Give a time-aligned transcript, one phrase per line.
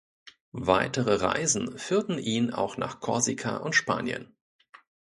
[0.55, 4.35] Weitere Reisen führten ihn auch nach Korsika und Spanien.